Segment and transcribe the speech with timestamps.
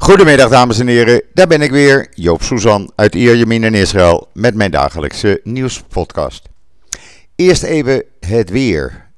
[0.00, 4.54] Goedemiddag dames en heren, daar ben ik weer, Joop Suzan uit Ierjemien in Israël met
[4.54, 6.48] mijn dagelijkse nieuwspodcast.
[7.36, 9.10] Eerst even het weer.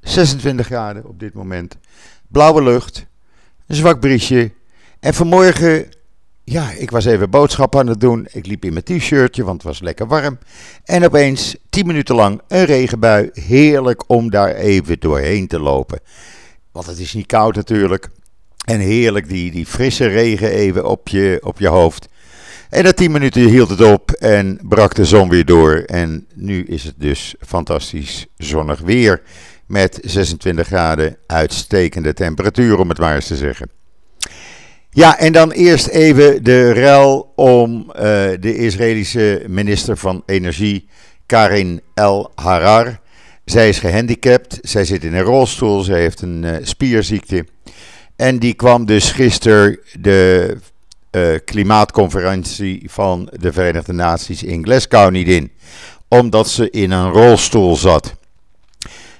[0.00, 1.76] 26 graden op dit moment,
[2.28, 3.06] blauwe lucht,
[3.66, 4.52] een zwak briesje
[5.00, 5.88] en vanmorgen,
[6.44, 8.26] ja, ik was even boodschappen aan het doen.
[8.30, 10.38] Ik liep in mijn t-shirtje, want het was lekker warm.
[10.84, 13.30] En opeens, 10 minuten lang, een regenbui.
[13.32, 16.00] Heerlijk om daar even doorheen te lopen.
[16.72, 18.08] Want het is niet koud natuurlijk.
[18.68, 22.08] En heerlijk die, die frisse regen even op je, op je hoofd.
[22.70, 25.74] En na 10 minuten hield het op en brak de zon weer door.
[25.74, 29.22] En nu is het dus fantastisch zonnig weer.
[29.66, 33.70] Met 26 graden uitstekende temperatuur, om het maar eens te zeggen.
[34.90, 38.02] Ja, en dan eerst even de rel om uh,
[38.40, 40.88] de Israëlische minister van Energie,
[41.26, 43.00] Karin El Harar.
[43.44, 47.44] Zij is gehandicapt, zij zit in een rolstoel, zij heeft een uh, spierziekte.
[48.18, 50.56] En die kwam dus gisteren de
[51.10, 55.50] uh, klimaatconferentie van de Verenigde Naties in Glasgow niet in.
[56.08, 58.14] Omdat ze in een rolstoel zat.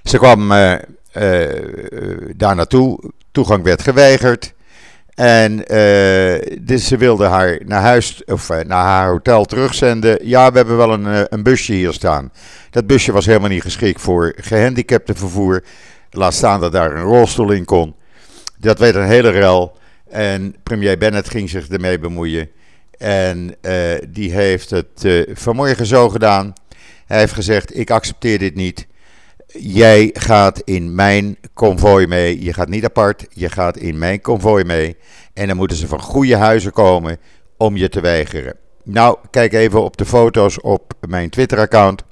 [0.02, 1.48] Ze kwam uh, uh,
[2.36, 4.54] daar naartoe, toegang werd geweigerd.
[5.14, 5.56] En
[6.60, 10.18] dus ze wilde haar naar huis of naar haar hotel terugzenden.
[10.22, 12.32] Ja, we hebben wel een, een busje hier staan.
[12.70, 15.64] Dat busje was helemaal niet geschikt voor gehandicapten vervoer.
[16.10, 17.96] Laat staan dat daar een rolstoel in kon.
[18.60, 19.76] Dat werd een hele rel.
[20.08, 22.50] En premier Bennett ging zich ermee bemoeien.
[22.98, 23.72] En uh,
[24.08, 26.52] die heeft het uh, vanmorgen zo gedaan.
[27.06, 28.86] Hij heeft gezegd: Ik accepteer dit niet.
[29.52, 32.42] Jij gaat in mijn konvooi mee.
[32.42, 34.96] Je gaat niet apart, je gaat in mijn konvooi mee.
[35.34, 37.18] En dan moeten ze van goede huizen komen
[37.56, 38.56] om je te weigeren.
[38.84, 42.02] Nou, kijk even op de foto's op mijn Twitter-account.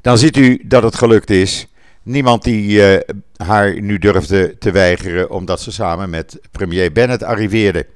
[0.00, 1.66] Dan ziet u dat het gelukt is.
[2.10, 2.98] Niemand die uh,
[3.36, 7.86] haar nu durfde te weigeren, omdat ze samen met premier Bennett arriveerde.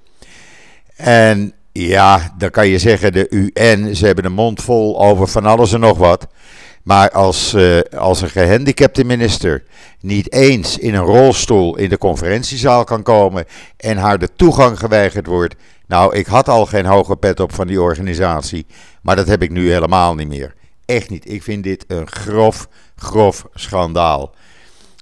[0.96, 5.46] En ja, dan kan je zeggen, de UN, ze hebben de mond vol over van
[5.46, 6.26] alles en nog wat.
[6.82, 9.62] Maar als, uh, als een gehandicapte minister
[10.00, 13.44] niet eens in een rolstoel in de conferentiezaal kan komen
[13.76, 15.54] en haar de toegang geweigerd wordt.
[15.86, 18.66] Nou, ik had al geen hoge pet op van die organisatie,
[19.02, 20.54] maar dat heb ik nu helemaal niet meer.
[20.86, 21.30] Echt niet.
[21.30, 24.34] Ik vind dit een grof, grof schandaal.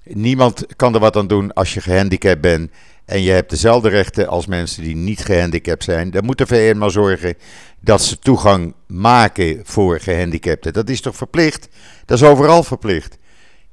[0.03, 2.71] Niemand kan er wat aan doen als je gehandicapt bent.
[3.05, 6.11] En je hebt dezelfde rechten als mensen die niet gehandicapt zijn.
[6.11, 7.35] Dan moet de VN maar zorgen
[7.79, 10.73] dat ze toegang maken voor gehandicapten.
[10.73, 11.69] Dat is toch verplicht?
[12.05, 13.17] Dat is overal verplicht.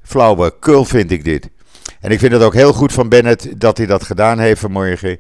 [0.03, 1.49] Flauwe kul vind ik dit.
[2.01, 5.19] En ik vind het ook heel goed van Bennett dat hij dat gedaan heeft vanmorgen.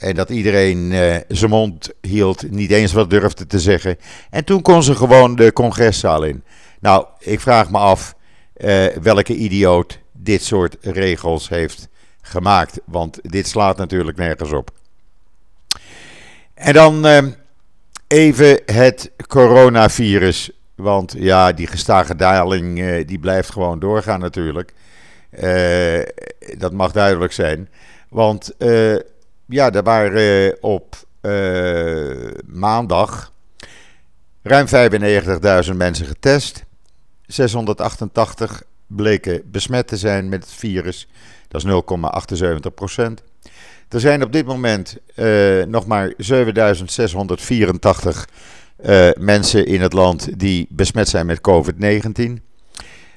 [0.00, 3.96] En dat iedereen uh, zijn mond hield, niet eens wat durfde te zeggen.
[4.30, 6.44] En toen kon ze gewoon de congreszaal in.
[6.80, 8.14] Nou, ik vraag me af
[8.56, 11.88] uh, welke idioot dit soort regels heeft
[12.22, 12.80] gemaakt.
[12.84, 14.70] Want dit slaat natuurlijk nergens op.
[16.54, 17.18] En dan uh,
[18.06, 20.50] even het coronavirus.
[20.74, 24.72] Want ja, die gestage daling die blijft gewoon doorgaan natuurlijk.
[26.58, 27.68] dat mag duidelijk zijn.
[28.08, 28.54] Want
[29.50, 33.32] ja, er waren op uh, maandag
[34.42, 34.66] ruim
[35.70, 36.64] 95.000 mensen getest.
[37.26, 41.08] 688 bleken besmet te zijn met het virus.
[41.48, 41.70] Dat is
[42.42, 43.22] 0,78 procent.
[43.88, 48.28] Er zijn op dit moment uh, nog maar 7684
[48.86, 52.49] uh, mensen in het land die besmet zijn met COVID-19.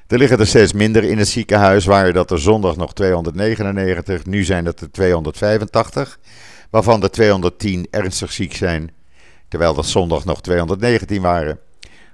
[0.06, 1.84] Er liggen er steeds minder in het ziekenhuis.
[1.84, 6.18] Waren dat er zondag nog 299, nu zijn dat er 285.
[6.70, 8.90] Waarvan er 210 ernstig ziek zijn,
[9.48, 11.58] terwijl dat zondag nog 219 waren.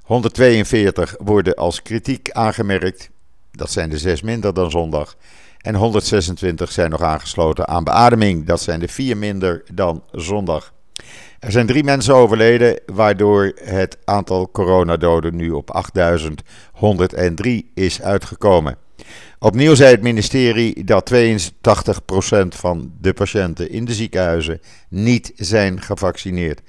[0.03, 3.11] 142 worden als kritiek aangemerkt.
[3.53, 5.17] Dat zijn de zes minder dan zondag.
[5.59, 8.47] En 126 zijn nog aangesloten aan beademing.
[8.47, 10.73] Dat zijn de vier minder dan zondag.
[11.41, 18.77] Er zijn drie mensen overleden, waardoor het aantal coronadoden nu op 8103 is uitgekomen.
[19.39, 21.19] Opnieuw zei het ministerie dat 82%
[22.49, 26.61] van de patiënten in de ziekenhuizen niet zijn gevaccineerd.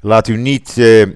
[0.00, 1.06] Laat u niet uh,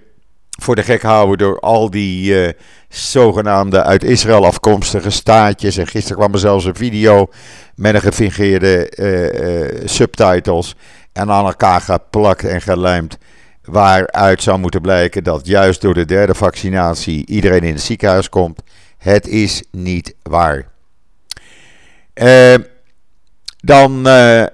[0.60, 2.48] voor de gek houden door al die uh,
[2.88, 5.76] zogenaamde uit Israël afkomstige staatjes.
[5.76, 7.28] En gisteren kwam er zelfs een video
[7.74, 10.74] met een gefingeerde uh, subtitles
[11.14, 13.18] en aan elkaar geplakt en gelijmd.
[13.64, 18.62] Waaruit zou moeten blijken dat juist door de derde vaccinatie iedereen in het ziekenhuis komt.
[18.98, 20.66] Het is niet waar.
[22.14, 22.54] Uh,
[23.56, 24.44] dan uh,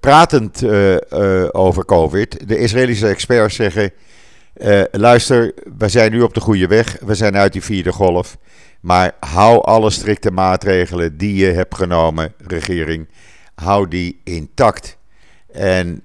[0.00, 0.64] pratend
[1.52, 2.48] over COVID.
[2.48, 3.92] De Israëlische experts zeggen:
[4.90, 6.96] luister, we zijn nu op de goede weg.
[7.00, 8.36] We zijn uit die vierde golf.
[8.80, 13.08] Maar hou alle strikte maatregelen die je hebt genomen, regering,
[13.54, 14.98] hou die intact.
[15.52, 16.02] En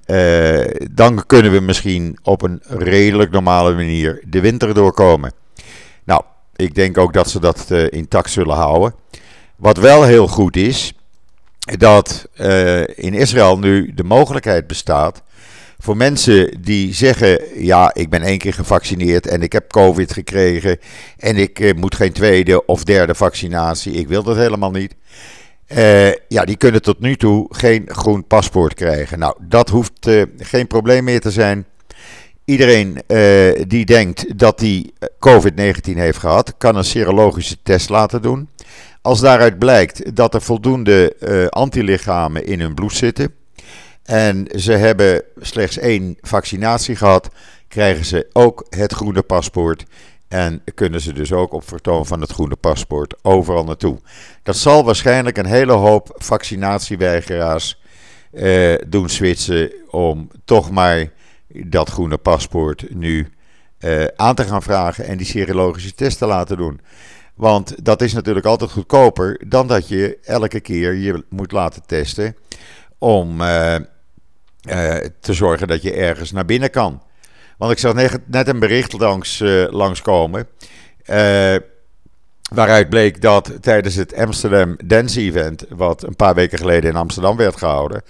[0.92, 5.32] dan kunnen we misschien op een redelijk normale manier de winter doorkomen.
[6.04, 6.22] Nou,
[6.56, 8.94] ik denk ook dat ze dat intact zullen houden.
[9.56, 10.94] Wat wel heel goed is,
[11.78, 12.28] dat
[12.96, 15.24] in Israël nu de mogelijkheid bestaat
[15.86, 20.80] voor mensen die zeggen: Ja, ik ben één keer gevaccineerd en ik heb COVID gekregen.
[21.18, 23.94] En ik eh, moet geen tweede of derde vaccinatie.
[23.94, 24.96] Ik wil dat helemaal niet.
[25.68, 29.20] Uh, ja, die kunnen tot nu toe geen groen paspoort krijgen.
[29.20, 31.66] Nou, dat hoeft uh, geen probleem meer te zijn.
[32.46, 38.50] Iedereen uh, die denkt dat hij COVID-19 heeft gehad, kan een serologische test laten doen.
[39.02, 41.16] Als daaruit blijkt dat er voldoende
[41.50, 43.34] antilichamen in hun bloed zitten,
[44.04, 47.30] en ze hebben slechts één vaccinatie gehad,
[47.68, 49.86] krijgen ze ook het groene paspoort.
[50.28, 54.00] En kunnen ze dus ook op vertoon van het groene paspoort overal naartoe.
[54.44, 57.80] Dat zal waarschijnlijk een hele hoop vaccinatieweigeraars
[58.32, 61.12] eh, doen switchen om toch maar
[61.48, 63.30] dat groene paspoort nu
[63.78, 66.82] eh, aan te gaan vragen en die serologische test te laten doen.
[67.36, 72.36] Want dat is natuurlijk altijd goedkoper dan dat je elke keer je moet laten testen
[72.98, 73.76] om eh,
[74.70, 77.02] uh, te zorgen dat je ergens naar binnen kan.
[77.58, 77.94] Want ik zag
[78.26, 80.48] net een bericht langs, uh, langskomen.
[81.06, 81.56] Uh,
[82.54, 87.38] waaruit bleek dat tijdens het Amsterdam Dance Event, wat een paar weken geleden in Amsterdam
[87.38, 88.02] werd gehouden,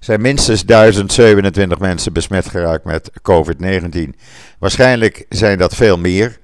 [0.00, 4.18] zijn minstens 1027 mensen besmet geraakt met COVID-19.
[4.58, 6.38] Waarschijnlijk zijn dat veel meer,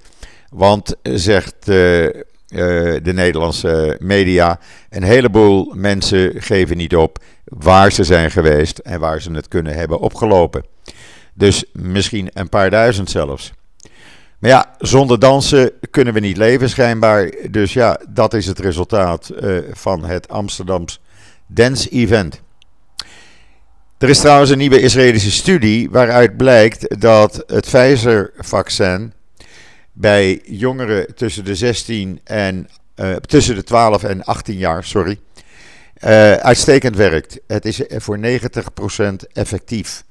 [0.49, 4.59] want zegt de Nederlandse media,
[4.89, 9.73] een heleboel mensen geven niet op waar ze zijn geweest en waar ze het kunnen
[9.73, 10.65] hebben opgelopen.
[11.33, 13.51] Dus misschien een paar duizend zelfs.
[14.39, 17.33] Maar ja, zonder dansen kunnen we niet leven schijnbaar.
[17.49, 21.01] Dus ja, dat is het resultaat uh, van het Amsterdams
[21.47, 22.41] Dance Event.
[23.97, 29.13] Er is trouwens een nieuwe Israëlische studie waaruit blijkt dat het Pfizer-vaccin
[29.93, 35.19] bij jongeren tussen de 16 en uh, tussen de 12 en 18 jaar, sorry,
[36.03, 37.39] uh, uitstekend werkt.
[37.47, 38.21] Het is voor 90%
[39.33, 40.03] effectief.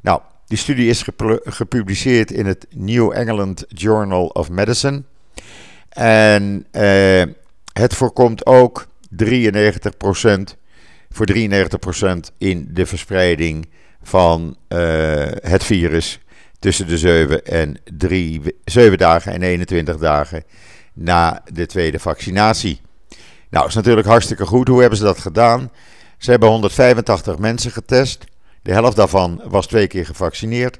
[0.00, 0.20] Nou,
[0.50, 1.04] die studie is
[1.44, 5.02] gepubliceerd in het New England Journal of Medicine.
[5.88, 7.22] En uh,
[7.72, 8.86] het voorkomt ook 93%,
[11.10, 11.36] voor 93%
[12.38, 13.68] in de verspreiding
[14.02, 14.78] van uh,
[15.40, 16.20] het virus
[16.58, 20.44] tussen de 7, en 3, 7 dagen en 21 dagen
[20.92, 22.80] na de tweede vaccinatie.
[23.50, 24.68] Nou, is natuurlijk hartstikke goed.
[24.68, 25.70] Hoe hebben ze dat gedaan?
[26.18, 28.24] Ze hebben 185 mensen getest.
[28.62, 30.78] De helft daarvan was twee keer gevaccineerd.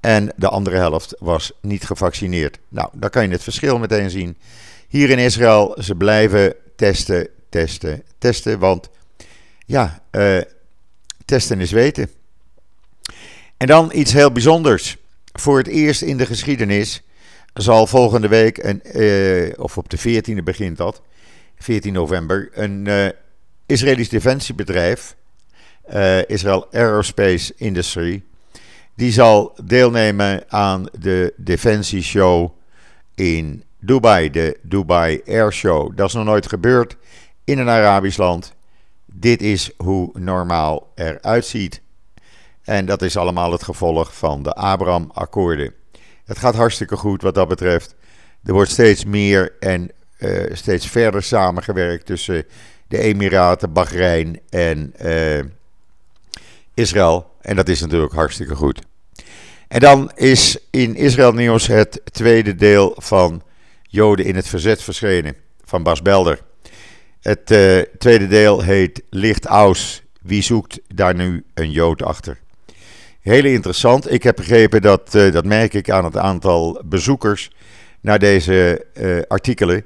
[0.00, 2.58] En de andere helft was niet gevaccineerd.
[2.68, 4.36] Nou, daar kan je het verschil meteen zien.
[4.88, 8.58] Hier in Israël, ze blijven testen, testen, testen.
[8.58, 8.88] Want
[9.66, 10.40] ja, uh,
[11.24, 12.10] testen is weten.
[13.56, 14.96] En dan iets heel bijzonders.
[15.32, 17.02] Voor het eerst in de geschiedenis
[17.54, 21.02] zal volgende week, een, uh, of op de 14e begint dat,
[21.58, 23.08] 14 november, een uh,
[23.66, 25.16] Israëlisch defensiebedrijf,
[25.94, 28.22] uh, Israel Aerospace Industry,
[28.94, 32.50] die zal deelnemen aan de defensieshow
[33.14, 35.96] in Dubai, de Dubai Air Show.
[35.96, 36.96] Dat is nog nooit gebeurd
[37.44, 38.54] in een Arabisch land.
[39.04, 41.80] Dit is hoe normaal eruit ziet.
[42.62, 45.74] En dat is allemaal het gevolg van de Abraham-akkoorden.
[46.24, 47.94] Het gaat hartstikke goed wat dat betreft.
[48.44, 52.44] Er wordt steeds meer en uh, steeds verder samengewerkt tussen
[52.88, 55.40] de Emiraten, Bahrein en uh,
[56.76, 57.30] Israël.
[57.40, 58.80] En dat is natuurlijk hartstikke goed.
[59.68, 63.42] En dan is in Israël Nieuws het tweede deel van
[63.82, 66.40] Joden in het Verzet verschenen, van Bas Belder.
[67.20, 70.02] Het uh, tweede deel heet Licht Aus.
[70.22, 72.38] Wie zoekt daar nu een Jood achter?
[73.20, 74.12] Heel interessant.
[74.12, 77.50] Ik heb begrepen dat, uh, dat merk ik aan het aantal bezoekers
[78.00, 79.84] naar deze uh, artikelen.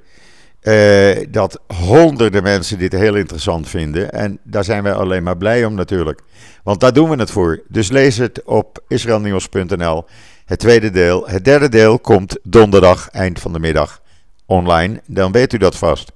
[0.63, 4.13] Uh, dat honderden mensen dit heel interessant vinden.
[4.13, 6.21] En daar zijn wij alleen maar blij om natuurlijk.
[6.63, 7.63] Want daar doen we het voor.
[7.69, 10.05] Dus lees het op israelnieuws.nl.
[10.45, 11.29] Het tweede deel.
[11.29, 14.01] Het derde deel komt donderdag, eind van de middag,
[14.47, 15.01] online.
[15.07, 16.13] Dan weet u dat vast.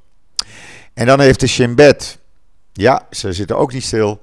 [0.95, 2.19] En dan heeft de Shin Bet.
[2.73, 4.23] Ja, ze zitten ook niet stil.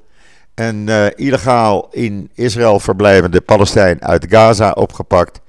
[0.56, 5.42] Een uh, illegaal in Israël verblijvende Palestijn uit Gaza opgepakt.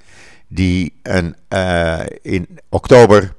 [0.49, 3.33] Die een, uh, in oktober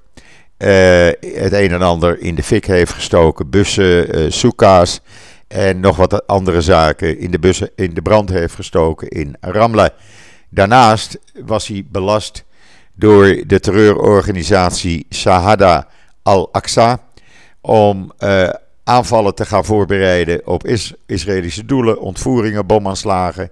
[0.58, 3.50] uh, het een en ander in de fik heeft gestoken.
[3.50, 5.00] Bussen, uh, soeka's
[5.48, 9.90] en nog wat andere zaken in de, bussen, in de brand heeft gestoken in Ramla.
[10.50, 12.44] Daarnaast was hij belast
[12.96, 15.88] door de terreurorganisatie Shahada
[16.24, 17.00] al-Aqsa
[17.62, 18.50] om uh,
[18.84, 23.52] aanvallen te gaan voorbereiden op is Israëlische doelen, ontvoeringen, bomaanslagen,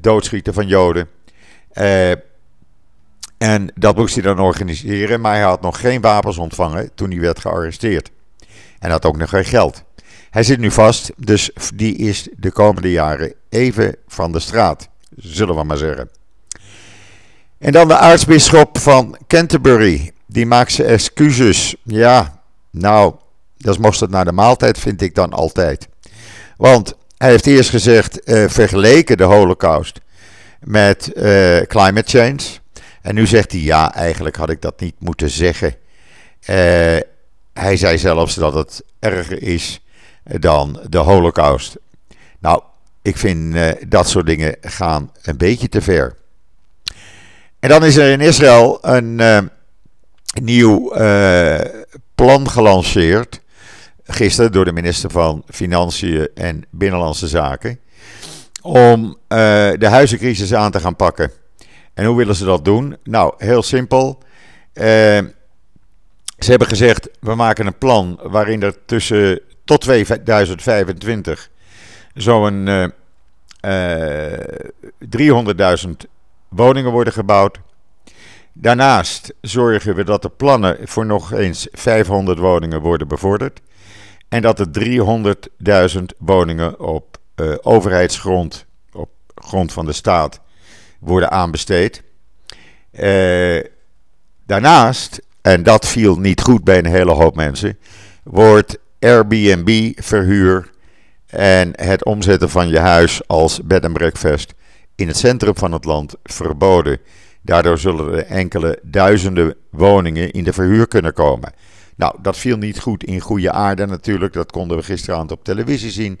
[0.00, 1.08] doodschieten van Joden.
[3.38, 7.20] En dat moest hij dan organiseren, maar hij had nog geen wapens ontvangen toen hij
[7.20, 8.10] werd gearresteerd.
[8.78, 9.84] En had ook nog geen geld.
[10.30, 15.54] Hij zit nu vast, dus die is de komende jaren even van de straat, zullen
[15.54, 16.10] we maar zeggen.
[17.58, 20.10] En dan de aartsbisschop van Canterbury.
[20.26, 21.76] Die maakt zijn excuses.
[21.82, 23.14] Ja, nou,
[23.56, 25.88] dat is het naar de maaltijd, vind ik dan altijd.
[26.56, 30.00] Want hij heeft eerst gezegd, uh, vergeleken de holocaust
[30.60, 32.62] met uh, climate change.
[33.04, 35.68] En nu zegt hij, ja, eigenlijk had ik dat niet moeten zeggen.
[35.68, 35.76] Uh,
[37.52, 39.80] hij zei zelfs dat het erger is
[40.22, 41.76] dan de holocaust.
[42.38, 42.62] Nou,
[43.02, 43.56] ik vind
[43.88, 46.16] dat soort dingen gaan een beetje te ver.
[47.58, 49.50] En dan is er in Israël een
[50.42, 50.92] nieuw
[52.14, 53.40] plan gelanceerd.
[54.04, 57.78] Gisteren door de minister van Financiën en Binnenlandse Zaken.
[58.62, 61.30] Om de huizencrisis aan te gaan pakken.
[61.94, 62.96] En hoe willen ze dat doen?
[63.02, 64.18] Nou, heel simpel.
[64.74, 64.84] Uh,
[66.38, 71.50] ze hebben gezegd: we maken een plan waarin er tussen tot 2025
[72.14, 72.86] zo'n uh,
[73.60, 75.42] uh,
[75.86, 75.90] 300.000
[76.48, 77.58] woningen worden gebouwd.
[78.52, 83.60] Daarnaast zorgen we dat de plannen voor nog eens 500 woningen worden bevorderd.
[84.28, 84.66] En dat er
[85.96, 87.18] 300.000 woningen op
[87.62, 90.40] overheidsgrond, op grond van de staat,
[91.04, 92.02] worden aanbesteed.
[92.92, 93.60] Uh,
[94.46, 97.78] daarnaast, en dat viel niet goed bij een hele hoop mensen,
[98.22, 100.70] wordt Airbnb-verhuur
[101.26, 104.54] en het omzetten van je huis als bed en breakfast
[104.94, 106.98] in het centrum van het land verboden.
[107.42, 111.52] Daardoor zullen er enkele duizenden woningen in de verhuur kunnen komen.
[111.96, 114.32] Nou, dat viel niet goed in goede aarde natuurlijk.
[114.32, 116.20] Dat konden we gisteravond op televisie zien.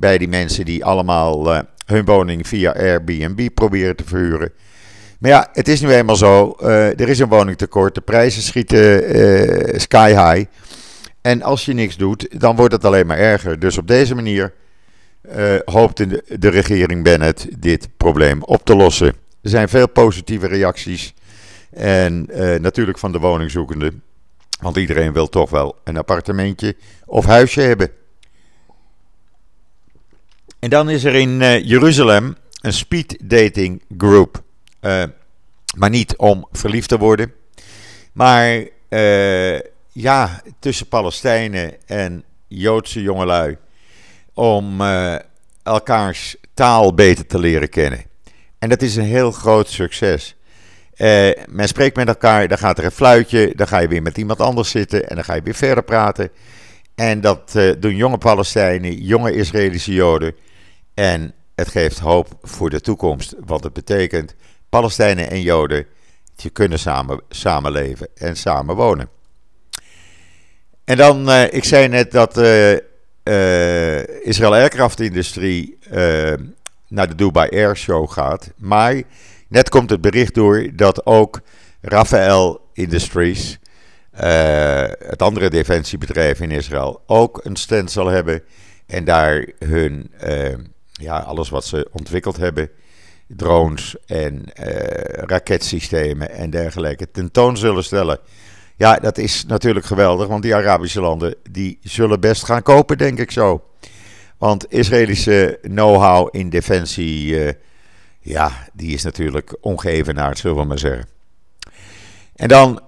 [0.00, 4.52] Bij die mensen die allemaal uh, hun woning via Airbnb proberen te verhuren.
[5.18, 6.56] Maar ja, het is nu eenmaal zo.
[6.60, 7.94] Uh, er is een woningtekort.
[7.94, 10.50] De prijzen schieten uh, sky high.
[11.20, 13.58] En als je niks doet, dan wordt het alleen maar erger.
[13.58, 14.52] Dus op deze manier
[15.64, 19.08] hoopt de, de regering Bennett dit probleem op te lossen.
[19.42, 21.14] Er zijn veel positieve reacties.
[21.70, 22.28] En
[22.60, 24.02] natuurlijk van de woningzoekenden.
[24.60, 26.76] Want iedereen wil toch wel een appartementje
[27.06, 27.90] of huisje hebben.
[30.60, 34.42] En dan is er in uh, Jeruzalem een speed dating group.
[34.80, 35.02] Uh,
[35.76, 37.32] maar niet om verliefd te worden.
[38.12, 39.58] Maar uh,
[39.92, 43.56] ja, tussen Palestijnen en Joodse jongelui.
[44.34, 44.80] Om
[45.62, 48.04] elkaars taal beter te leren kennen.
[48.58, 50.36] En dat is een heel groot succes.
[51.48, 54.40] Men spreekt met elkaar, dan gaat er een fluitje, dan ga je weer met iemand
[54.40, 56.30] anders zitten en dan ga je weer verder praten.
[56.94, 60.34] En dat doen jonge Palestijnen, jonge Israëlische Joden.
[60.94, 64.34] En het geeft hoop voor de toekomst, want het betekent
[64.68, 65.86] Palestijnen en Joden
[66.36, 69.08] die kunnen samen, samenleven en samen wonen.
[70.84, 72.84] En dan, uh, ik zei net dat de
[74.22, 75.78] Israël Aircraft Industrie
[76.88, 79.02] naar de Dubai Air Show gaat, maar
[79.50, 81.40] Net komt het bericht door dat ook
[81.80, 83.58] Rafael Industries,
[84.14, 88.42] uh, het andere defensiebedrijf in Israël, ook een stand zal hebben.
[88.86, 90.54] En daar hun, uh,
[91.00, 92.70] ja, alles wat ze ontwikkeld hebben,
[93.26, 94.64] drones en uh,
[95.04, 98.18] raketsystemen en dergelijke, tentoon zullen stellen.
[98.76, 103.18] Ja, dat is natuurlijk geweldig, want die Arabische landen die zullen best gaan kopen, denk
[103.18, 103.64] ik zo.
[104.38, 107.56] Want Israëlische know-how in defensie
[108.20, 111.06] ja, die is natuurlijk ongeëvenaard, zullen we maar zeggen.
[112.34, 112.80] En dan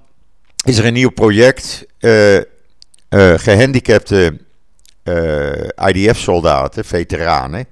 [0.64, 1.86] is er een nieuw project.
[2.00, 2.40] Uh,
[3.36, 4.38] gehandicapte
[5.02, 7.66] eh, IDF-soldaten, veteranen,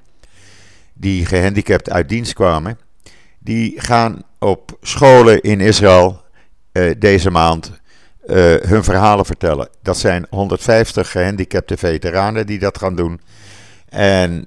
[1.00, 2.78] die gehandicapt uit dienst kwamen,
[3.38, 6.23] die gaan op scholen in Israël
[6.99, 7.73] deze maand
[8.62, 9.69] hun verhalen vertellen.
[9.83, 13.21] Dat zijn 150 gehandicapte veteranen die dat gaan doen.
[13.90, 14.45] En uh,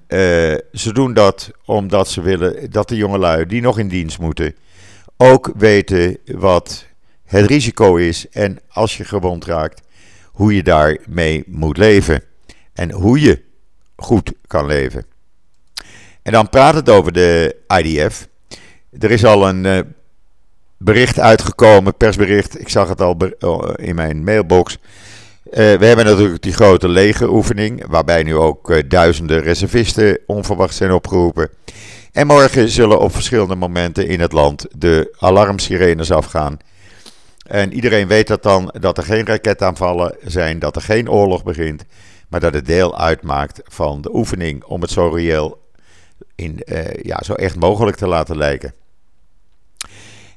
[0.72, 4.56] ze doen dat omdat ze willen dat de jongelui die nog in dienst moeten
[5.18, 6.86] ook weten wat
[7.26, 9.82] het risico is en als je gewond raakt,
[10.26, 12.24] hoe je daarmee moet leven
[12.74, 13.42] en hoe je
[13.96, 15.06] goed kan leven.
[16.24, 18.28] En dan praat het over de IDF.
[19.00, 19.80] Er is al een uh,
[20.78, 24.78] bericht uitgekomen, persbericht, ik zag het al eh, in mijn mailbox
[25.54, 31.50] uh, we hebben natuurlijk die grote legeroefening, waarbij nu ook duizenden reservisten onverwacht zijn opgeroepen.
[32.12, 36.58] En morgen zullen op verschillende momenten in het land de alarmsirenes afgaan.
[37.48, 41.86] En iedereen weet dat dan, dat er geen raketaanvallen zijn, dat er geen oorlog begint,
[42.28, 45.63] maar dat het deel uitmaakt van de oefening om het zo reëel,
[46.36, 46.62] in,
[47.02, 48.74] ja, zo echt mogelijk te laten lijken.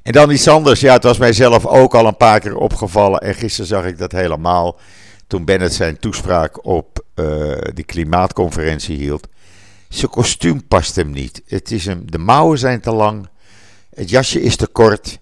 [0.07, 0.79] En dan iets anders.
[0.79, 3.19] Ja, het was mijzelf ook al een paar keer opgevallen.
[3.19, 4.79] En gisteren zag ik dat helemaal.
[5.27, 9.27] Toen Bennett zijn toespraak op uh, die klimaatconferentie hield.
[9.89, 11.41] Zijn kostuum past hem niet.
[11.47, 13.27] Het is hem, de mouwen zijn te lang.
[13.93, 15.19] Het jasje is te kort.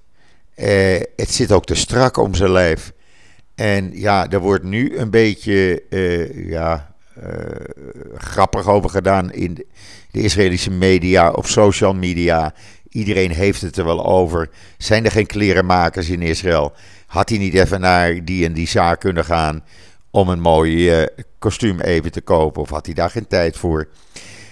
[0.55, 2.93] Uh, het zit ook te strak om zijn lijf.
[3.55, 5.83] En ja, er wordt nu een beetje
[6.35, 6.94] ja,
[8.17, 9.65] grappig over gedaan in
[10.11, 12.53] de Israëlische media, op social media.
[12.89, 14.49] Iedereen heeft het er wel over.
[14.77, 16.73] Zijn er geen klerenmakers in Israël?
[17.07, 19.63] Had hij niet even naar die en die zaak kunnen gaan
[20.09, 21.07] om een mooi uh,
[21.39, 22.61] kostuum even te kopen?
[22.61, 23.87] Of had hij daar geen tijd voor?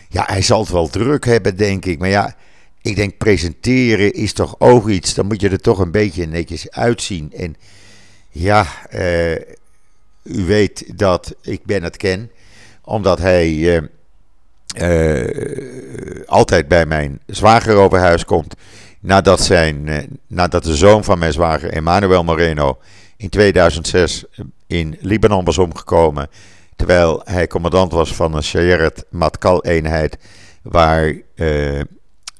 [0.10, 2.00] Ja, hij zal het wel druk hebben, denk ik.
[2.00, 2.36] Maar ja,
[2.82, 5.14] ik denk presenteren is toch ook iets.
[5.14, 7.34] Dan moet je er toch een beetje netjes uitzien.
[7.36, 7.56] En
[8.30, 9.36] ja, uh,
[10.24, 12.32] u weet dat ik Ben het ken,
[12.84, 13.50] omdat hij.
[13.52, 13.82] Uh,
[14.82, 18.56] uh, altijd bij mijn zwager over huis komt.
[19.00, 19.98] Nadat, zijn, uh,
[20.28, 22.78] nadat de zoon van mijn zwager, Emmanuel Moreno,
[23.18, 24.26] in 2006
[24.68, 26.28] in Libanon was omgekomen.
[26.76, 30.18] Terwijl hij commandant was van een Shayeret Matkal-eenheid.
[30.62, 31.82] Waar uh,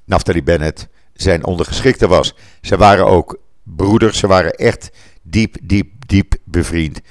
[0.06, 2.36] Naftali Bennett zijn ondergeschikte was.
[2.62, 7.02] Ze waren ook broeders, ze waren echt diep, diep, diep bevriend.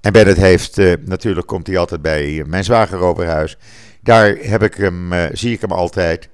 [0.00, 3.56] En Bennett heeft, natuurlijk komt hij altijd bij mijn zwager over huis.
[4.00, 6.28] Daar heb ik hem, uh, zie ik hem altijd.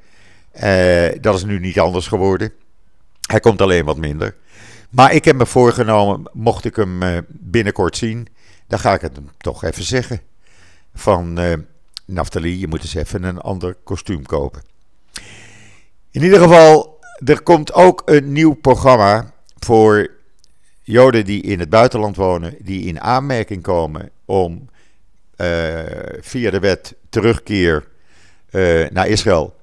[0.62, 2.52] Uh, dat is nu niet anders geworden.
[3.20, 4.36] Hij komt alleen wat minder.
[4.90, 8.28] Maar ik heb me voorgenomen, mocht ik hem uh, binnenkort zien,
[8.66, 10.20] dan ga ik het hem toch even zeggen.
[10.94, 11.38] Van
[12.06, 14.62] Naftali, je moet eens even een ander kostuum kopen.
[16.10, 20.10] In ieder geval, er komt ook een nieuw programma voor
[20.86, 24.68] Joden die in het buitenland wonen, die in aanmerking komen om
[25.36, 25.80] uh,
[26.20, 27.86] via de wet terugkeer
[28.50, 29.54] uh, naar Israël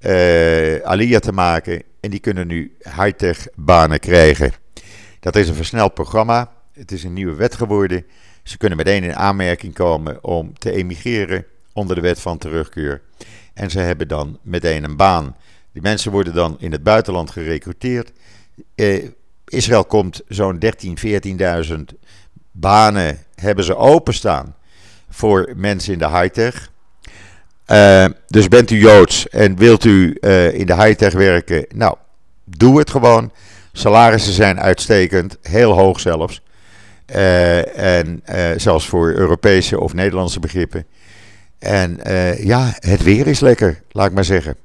[0.00, 1.82] uh, Aliyah te maken.
[2.00, 4.52] En die kunnen nu high-tech banen krijgen.
[5.20, 6.52] Dat is een versneld programma.
[6.72, 8.06] Het is een nieuwe wet geworden.
[8.42, 13.02] Ze kunnen meteen in aanmerking komen om te emigreren onder de wet van terugkeer.
[13.54, 15.36] En ze hebben dan meteen een baan.
[15.72, 18.12] Die mensen worden dan in het buitenland gerecruiteerd.
[18.74, 19.08] Uh,
[19.48, 20.70] Israël komt zo'n 13.000,
[21.68, 21.76] 14.000
[22.50, 24.54] banen hebben ze openstaan
[25.08, 26.70] voor mensen in de high-tech.
[27.66, 31.66] Uh, dus bent u Joods en wilt u uh, in de high-tech werken?
[31.74, 31.96] Nou,
[32.44, 33.32] doe het gewoon.
[33.72, 36.42] Salarissen zijn uitstekend, heel hoog zelfs.
[37.14, 38.22] Uh, en
[38.56, 40.86] zelfs voor Europese of Nederlandse begrippen.
[41.58, 42.00] En
[42.38, 44.56] ja, het weer is lekker, laat ik maar zeggen.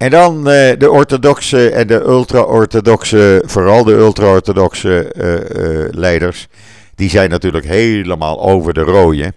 [0.00, 5.10] En dan de orthodoxe en de ultra-orthodoxe, vooral de ultra-orthodoxe
[5.90, 6.48] leiders
[6.94, 9.32] die zijn natuurlijk helemaal over de rode.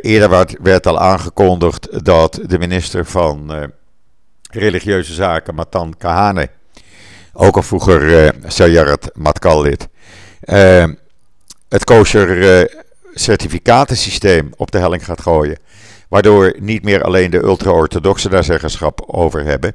[0.00, 3.70] Eerder werd, al aangekondigd dat de minister van
[4.50, 6.48] Religieuze Zaken, Matan Kahane,
[7.32, 9.88] ook al vroeger uh, Sayarat Matkallit,
[11.68, 12.70] het kosher
[13.14, 15.58] certificatensysteem op de helling gaat gooien.
[16.08, 19.74] Waardoor niet meer alleen de ultra-orthodoxen daar zeggenschap over hebben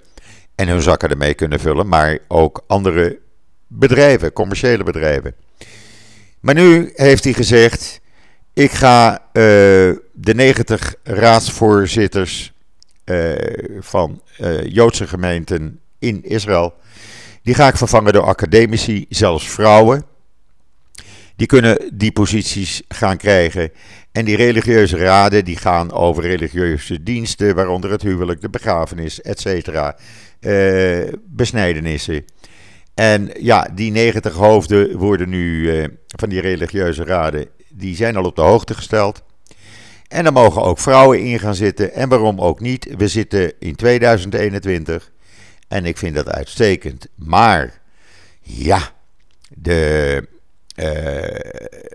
[0.56, 3.20] en hun zakken ermee kunnen vullen, maar ook andere
[3.68, 5.36] bedrijven, commerciële bedrijven.
[6.40, 8.02] Maar nu heeft hij gezegd:
[8.54, 9.20] ik ga uh,
[10.14, 12.54] de 90 raadsvoorzitters
[13.06, 13.34] uh,
[13.80, 16.74] van uh, Joodse gemeenten in Israël,
[17.44, 20.04] die ga ik vervangen door academici, zelfs vrouwen.
[21.42, 23.72] Die kunnen die posities gaan krijgen.
[24.12, 29.92] En die religieuze raden die gaan over religieuze diensten, waaronder het huwelijk, de begrafenis, etc.
[31.26, 32.26] besnijdenissen.
[32.94, 38.26] En ja, die 90 hoofden worden nu uh, van die religieuze raden, die zijn al
[38.26, 39.24] op de hoogte gesteld.
[40.08, 41.94] En er mogen ook vrouwen in gaan zitten.
[41.94, 42.94] En waarom ook niet?
[42.98, 45.12] We zitten in 2021
[45.68, 47.08] en ik vind dat uitstekend.
[47.16, 47.82] Maar
[48.42, 48.92] ja,
[49.50, 50.40] de uh,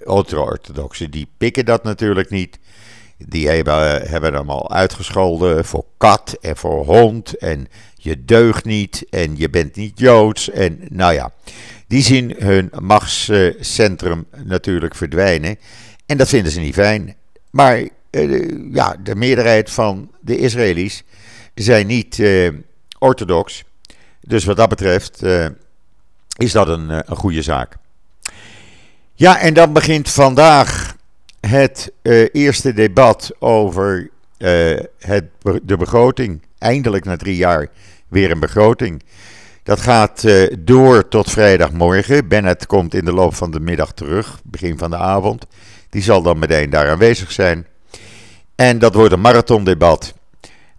[0.07, 2.59] ultra-orthodoxen die pikken dat natuurlijk niet.
[3.18, 7.38] Die hebben, hebben hem al uitgescholden voor kat en voor hond.
[7.38, 10.51] En je deugt niet en je bent niet joods.
[10.51, 11.33] En nou ja,
[11.87, 15.59] die zien hun machtscentrum natuurlijk verdwijnen.
[16.07, 17.14] En dat vinden ze niet fijn.
[17.51, 21.03] Maar uh, ja, de meerderheid van de Israëli's
[21.55, 22.51] zijn niet uh,
[22.99, 23.64] orthodox.
[24.20, 25.22] Dus wat dat betreft
[26.37, 27.77] is dat een, een goede zaak.
[29.18, 30.96] Ja, en dan begint vandaag
[31.40, 31.92] het
[32.33, 34.11] eerste debat over
[34.98, 35.24] het,
[35.62, 36.42] de begroting.
[36.59, 37.68] Eindelijk na drie jaar
[38.09, 39.02] weer een begroting.
[39.62, 42.29] Dat gaat uh, door tot vrijdagmorgen.
[42.29, 45.46] Bennett komt in de loop van de middag terug, begin van de avond.
[45.90, 47.66] Die zal dan meteen daar aanwezig zijn.
[48.55, 50.14] En dat wordt een marathondebat.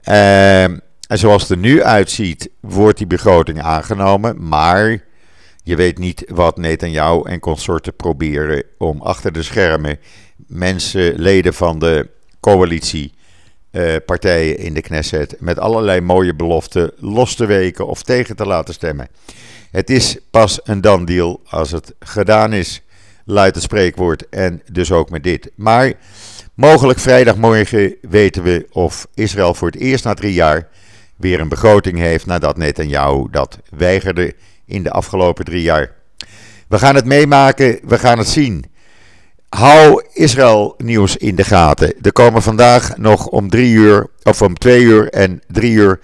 [0.04, 4.48] Uh, en zoals het er nu uitziet, wordt die begroting aangenomen.
[4.48, 5.04] Maar
[5.68, 10.00] je weet niet wat Netanyahu en consorten proberen om achter de schermen
[10.36, 13.14] mensen, leden van de coalitie,
[14.06, 18.74] partijen in de Knesset, met allerlei mooie beloften los te weken of tegen te laten
[18.74, 19.08] stemmen.
[19.72, 22.82] Het is pas een dan deal als het gedaan is,
[23.26, 25.52] luidt het spreekwoord, en dus ook met dit.
[25.56, 25.94] Maar
[26.54, 30.68] mogelijk vrijdagmorgen weten we of Israël voor het eerst na drie jaar
[31.16, 34.34] weer een begroting heeft nadat Netanyahu dat weigerde
[34.68, 35.92] in de afgelopen drie jaar.
[36.68, 38.66] We gaan het meemaken, we gaan het zien.
[39.50, 41.94] Hou Israël nieuws in de gaten.
[42.02, 46.00] Er komen vandaag nog om drie uur, of om twee uur en drie uur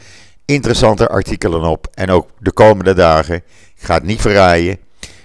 [0.45, 1.87] interessante artikelen op.
[1.93, 3.35] En ook de komende dagen.
[3.35, 4.77] Ik ga het niet verraaien.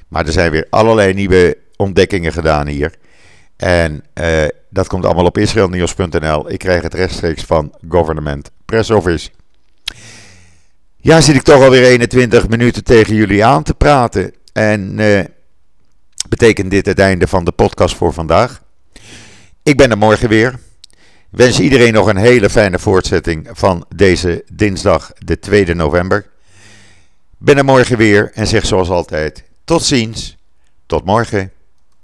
[0.09, 2.95] Maar er zijn weer allerlei nieuwe ontdekkingen gedaan hier.
[3.57, 6.51] En uh, dat komt allemaal op israelnieuws.nl.
[6.51, 9.31] Ik krijg het rechtstreeks van Government Press Office.
[11.01, 14.35] Ja, zit ik toch alweer 21 minuten tegen jullie aan te praten.
[14.53, 15.21] En uh,
[16.29, 18.63] betekent dit het einde van de podcast voor vandaag.
[19.63, 20.59] Ik ben er morgen weer.
[21.31, 26.27] Wens iedereen nog een hele fijne voortzetting van deze dinsdag, de 2 november.
[27.39, 30.37] Ben er morgen weer en zeg zoals altijd: tot ziens,
[30.87, 31.53] tot morgen.